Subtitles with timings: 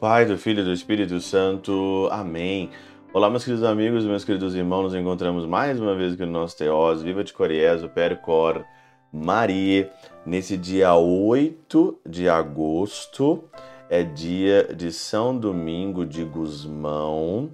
[0.00, 2.08] Pai, do Filho e do Espírito Santo.
[2.12, 2.70] Amém.
[3.12, 6.56] Olá, meus queridos amigos, meus queridos irmãos, nos encontramos mais uma vez aqui no nosso
[6.56, 8.64] Teós, Viva de Coriezo, Percor,
[9.12, 9.90] Maria,
[10.24, 13.42] nesse dia 8 de agosto,
[13.90, 17.50] é dia de São Domingo de Gusmão,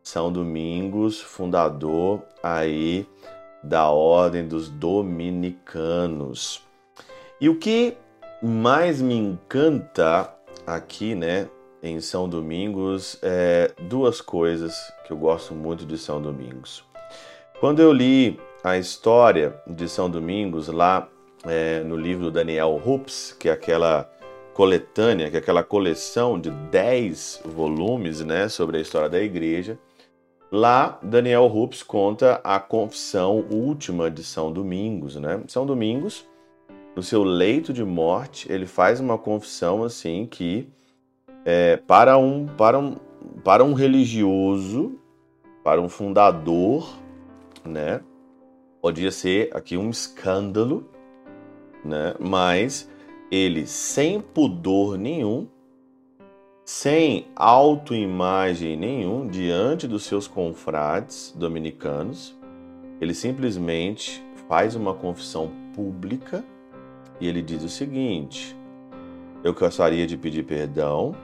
[0.00, 3.04] São Domingos, fundador aí
[3.60, 6.62] da Ordem dos Dominicanos.
[7.40, 7.96] E o que
[8.40, 10.32] mais me encanta
[10.64, 11.48] aqui, né,
[11.82, 16.84] em São Domingos, é duas coisas que eu gosto muito de São Domingos.
[17.60, 21.08] Quando eu li a história de São Domingos lá
[21.44, 24.10] é, no livro Daniel Hoops, que é aquela
[24.54, 29.78] coletânea, que é aquela coleção de 10 volumes né, sobre a história da igreja,
[30.50, 35.14] lá Daniel Hoops conta a confissão última de São Domingos.
[35.16, 35.40] Né?
[35.46, 36.26] São Domingos,
[36.96, 40.68] no seu leito de morte, ele faz uma confissão assim que
[41.44, 42.96] é, para, um, para, um,
[43.44, 44.98] para um religioso,
[45.62, 46.96] para um fundador,
[47.64, 48.00] né,
[48.80, 50.88] podia ser aqui um escândalo,
[51.84, 52.90] né, mas
[53.30, 55.46] ele sem pudor nenhum,
[56.64, 62.38] sem autoimagem nenhum diante dos seus confrades dominicanos,
[63.00, 66.44] ele simplesmente faz uma confissão pública
[67.20, 68.56] e ele diz o seguinte:
[69.44, 71.14] Eu gostaria de pedir perdão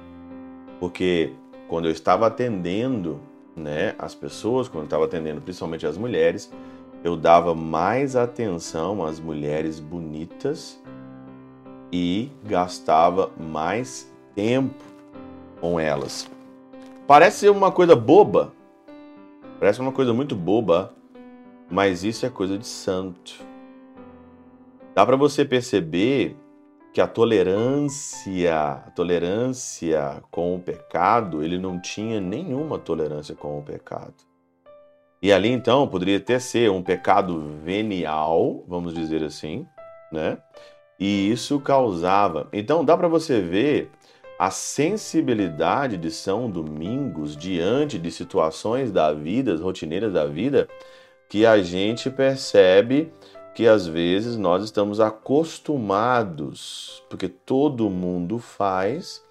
[0.85, 1.33] porque
[1.67, 3.19] quando eu estava atendendo
[3.57, 6.53] né, as pessoas, quando eu estava atendendo principalmente as mulheres,
[7.03, 10.79] eu dava mais atenção às mulheres bonitas
[11.91, 14.85] e gastava mais tempo
[15.59, 16.31] com elas.
[17.07, 18.53] Parece uma coisa boba,
[19.59, 20.93] parece uma coisa muito boba,
[21.71, 23.43] mas isso é coisa de santo.
[24.95, 26.37] Dá para você perceber
[26.95, 33.63] que a tolerância, a tolerância com o pecado, ele não tinha nenhuma tolerância com o
[33.65, 34.15] pecado.
[35.21, 39.67] E ali então poderia até ser um pecado venial, vamos dizer assim,
[40.13, 40.39] né?
[40.97, 42.49] E isso causava.
[42.53, 43.91] Então dá para você ver
[44.39, 50.69] a sensibilidade de São Domingos diante de situações da vida, rotineiras da vida,
[51.29, 53.13] que a gente percebe
[53.55, 59.25] que às vezes nós estamos acostumados, porque todo mundo faz,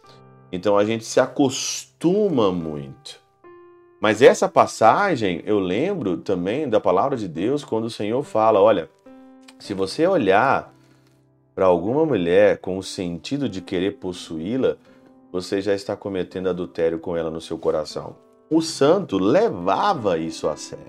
[0.51, 3.21] então a gente se acostuma muito.
[3.99, 8.89] Mas essa passagem eu lembro também da palavra de Deus quando o Senhor fala: olha,
[9.59, 10.73] se você olhar
[11.53, 14.77] para alguma mulher com o sentido de querer possuí-la,
[15.31, 18.15] você já está cometendo adultério com ela no seu coração.
[18.49, 20.83] O santo levava isso a sério.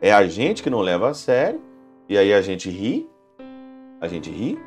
[0.00, 1.60] É a gente que não leva a sério
[2.08, 3.08] e aí a gente ri,
[4.00, 4.58] a gente ri,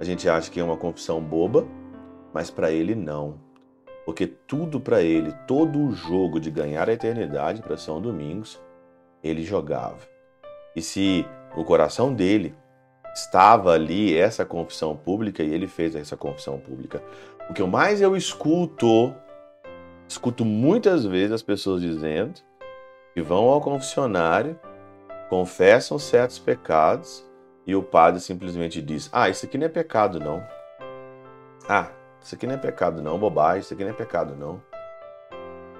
[0.00, 1.66] a gente acha que é uma confissão boba,
[2.32, 3.38] mas para ele não.
[4.04, 8.60] Porque tudo para ele, todo o jogo de ganhar a eternidade para São Domingos,
[9.22, 10.00] ele jogava.
[10.74, 11.24] E se
[11.56, 12.54] no coração dele
[13.14, 17.00] estava ali essa confissão pública e ele fez essa confissão pública.
[17.48, 19.14] O que mais eu escuto,
[20.08, 22.40] escuto muitas vezes as pessoas dizendo
[23.14, 24.58] que vão ao confessionário
[25.34, 27.26] confessam certos pecados
[27.66, 30.46] e o padre simplesmente diz: Ah, isso aqui não é pecado, não.
[31.68, 31.90] Ah,
[32.22, 33.18] isso aqui não é pecado, não.
[33.18, 34.62] Bobagem, isso aqui não é pecado, não.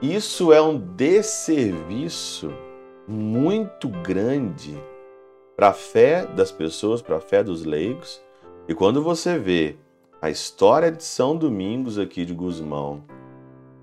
[0.02, 2.52] Isso é um desserviço
[3.06, 4.76] muito grande
[5.56, 8.20] para a fé das pessoas, para a fé dos leigos.
[8.66, 9.76] E quando você vê
[10.20, 13.04] a história de São Domingos aqui de Gusmão,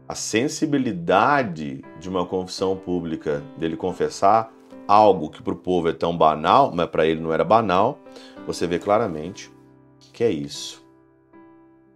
[0.06, 4.52] a sensibilidade de uma confissão pública, dele confessar
[4.88, 8.00] algo que para o povo é tão banal, mas para ele não era banal,
[8.46, 9.52] você vê claramente
[10.14, 10.84] que é isso.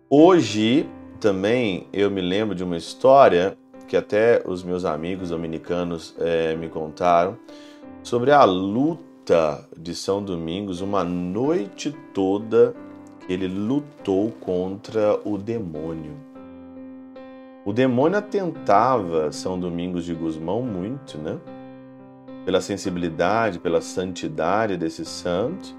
[0.09, 3.57] Hoje também eu me lembro de uma história
[3.87, 7.37] que até os meus amigos dominicanos é, me contaram
[8.01, 12.73] sobre a luta de São Domingos, uma noite toda
[13.27, 16.13] ele lutou contra o demônio.
[17.65, 21.39] O demônio atentava São Domingos de Gusmão muito, né?
[22.45, 25.75] Pela sensibilidade, pela santidade desse santo,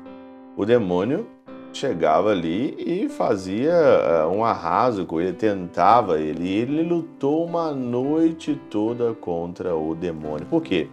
[0.56, 1.28] o demônio
[1.72, 7.70] chegava ali e fazia eh, um arraso com ele, tentava ele, e ele lutou uma
[7.72, 10.46] noite toda contra o demônio.
[10.46, 10.88] Por quê?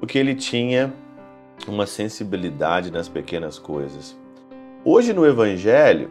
[0.00, 0.92] Porque ele tinha
[1.68, 4.18] uma sensibilidade nas pequenas coisas.
[4.84, 6.10] Hoje no Evangelho,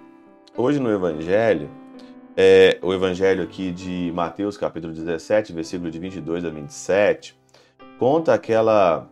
[0.55, 1.69] hoje no Evangelho,
[2.37, 7.35] é, o Evangelho aqui de Mateus capítulo 17, versículo de 22 a 27,
[7.97, 9.07] Conta aquela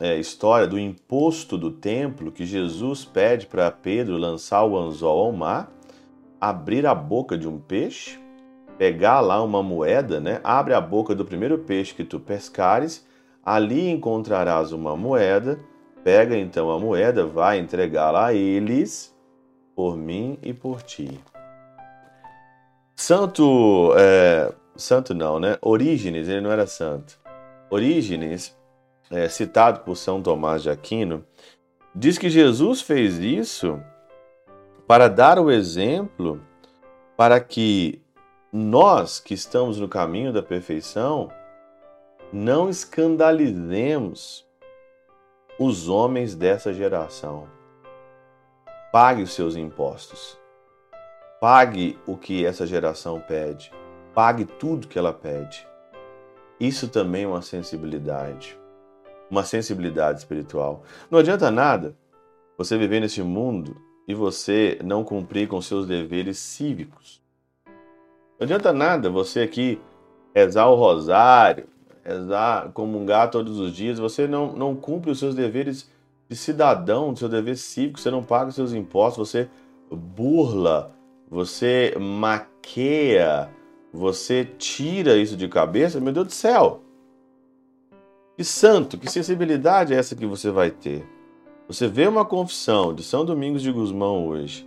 [0.00, 5.32] é, história do imposto do templo que Jesus pede para Pedro lançar o anzol ao
[5.32, 5.70] mar,
[6.40, 8.22] abrir a boca de um peixe
[8.82, 10.40] pegar lá uma moeda, né?
[10.42, 13.06] Abre a boca do primeiro peixe que tu pescares,
[13.44, 15.60] ali encontrarás uma moeda.
[16.02, 19.16] Pega então a moeda, vai entregá-la a eles
[19.76, 21.20] por mim e por ti.
[22.96, 25.56] Santo, é, santo não, né?
[25.62, 27.21] Orígenes, ele não era santo.
[27.72, 28.54] Orígenes,
[29.10, 31.24] é, citado por São Tomás de Aquino,
[31.94, 33.82] diz que Jesus fez isso
[34.86, 36.38] para dar o exemplo
[37.16, 38.02] para que
[38.52, 41.30] nós que estamos no caminho da perfeição
[42.30, 44.46] não escandalizemos
[45.58, 47.48] os homens dessa geração.
[48.92, 50.38] Pague os seus impostos.
[51.40, 53.72] Pague o que essa geração pede.
[54.12, 55.71] Pague tudo que ela pede.
[56.58, 58.58] Isso também é uma sensibilidade.
[59.30, 60.82] Uma sensibilidade espiritual.
[61.10, 61.96] Não adianta nada
[62.56, 63.76] você viver nesse mundo
[64.06, 67.22] e você não cumprir com seus deveres cívicos.
[67.66, 69.80] Não adianta nada você aqui
[70.34, 71.66] rezar o rosário,
[72.04, 75.90] rezar, comungar todos os dias, você não, não cumpre os seus deveres
[76.28, 79.48] de cidadão, seu dever cívico, você não paga os seus impostos, você
[79.90, 80.92] burla,
[81.28, 83.48] você maqueia,
[83.92, 86.82] você tira isso de cabeça, meu Deus do céu!
[88.36, 91.06] Que santo, que sensibilidade é essa que você vai ter?
[91.68, 94.66] Você vê uma confissão de São Domingos de Gusmão hoje,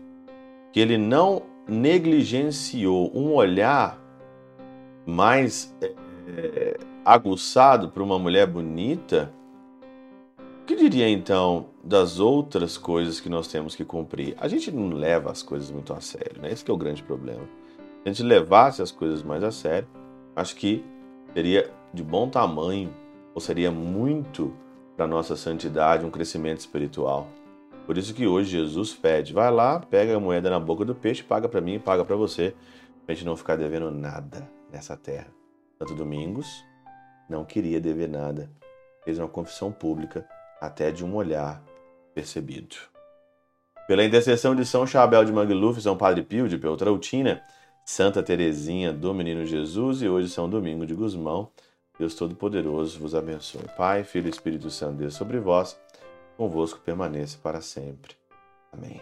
[0.71, 3.99] que ele não negligenciou um olhar
[5.05, 9.31] mais é, aguçado para uma mulher bonita,
[10.61, 14.35] o que diria então das outras coisas que nós temos que cumprir?
[14.39, 16.51] A gente não leva as coisas muito a sério, né?
[16.51, 17.43] Esse é o grande problema.
[18.05, 19.87] A gente levasse as coisas mais a sério,
[20.35, 20.85] acho que
[21.33, 22.93] seria de bom tamanho,
[23.33, 24.55] ou seria muito
[24.95, 27.27] para nossa santidade, um crescimento espiritual.
[27.87, 31.23] Por isso que hoje Jesus pede, vai lá, pega a moeda na boca do peixe,
[31.23, 32.55] paga para mim e paga para você,
[33.03, 35.27] para a gente não ficar devendo nada nessa terra.
[35.79, 36.63] Santo Domingos
[37.27, 38.51] não queria dever nada,
[39.03, 40.27] fez uma confissão pública
[40.61, 41.59] até de um olhar
[42.13, 42.75] percebido.
[43.87, 47.41] Pela intercessão de São Chabel de Mangluf, São Padre Pio de Peltrautina,
[47.85, 51.51] Santa Teresinha do Menino Jesus e hoje São Domingo de Gusmão,
[51.99, 53.61] Deus Todo-Poderoso vos abençoe.
[53.77, 55.79] Pai, Filho e Espírito Santo, Deus sobre vós,
[56.35, 58.15] convosco permaneça para sempre.
[58.73, 58.99] Amém.